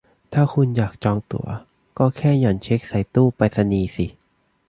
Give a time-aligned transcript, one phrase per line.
[0.33, 1.47] ถ้าคุณอยากจองตั๋ว
[1.99, 4.05] ก็แค่หย่อนเช็กใส่ตู้ไปรษณีย์สิ